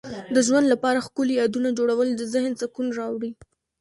د 0.35 0.37
ژوند 0.47 0.65
لپاره 0.73 1.05
ښکلي 1.07 1.33
یادونه 1.41 1.69
جوړول 1.77 2.07
د 2.15 2.21
ذهن 2.33 2.51
سکون 2.61 2.87
راوړي. 2.99 3.31